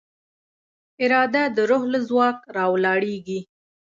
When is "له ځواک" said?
1.93-2.37